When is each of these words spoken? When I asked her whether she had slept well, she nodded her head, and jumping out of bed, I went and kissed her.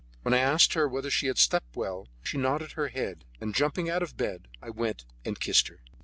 When 0.23 0.33
I 0.33 0.39
asked 0.39 0.73
her 0.73 0.87
whether 0.87 1.11
she 1.11 1.27
had 1.27 1.37
slept 1.37 1.75
well, 1.75 2.07
she 2.23 2.35
nodded 2.39 2.71
her 2.71 2.87
head, 2.87 3.23
and 3.39 3.53
jumping 3.53 3.87
out 3.87 4.01
of 4.01 4.17
bed, 4.17 4.47
I 4.59 4.71
went 4.71 5.05
and 5.23 5.39
kissed 5.39 5.67
her. 5.67 5.81